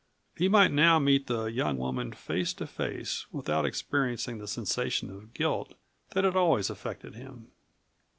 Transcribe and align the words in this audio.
He 0.35 0.49
might 0.49 0.71
now 0.71 0.97
meet 0.97 1.27
the 1.27 1.45
young 1.45 1.77
woman 1.77 2.11
face 2.11 2.53
to 2.53 2.65
face, 2.65 3.27
without 3.31 3.67
experiencing 3.67 4.39
the 4.39 4.47
sensation 4.47 5.11
of 5.11 5.35
guilt 5.35 5.75
that 6.15 6.23
had 6.23 6.35
always 6.35 6.71
affected 6.71 7.13
him. 7.13 7.51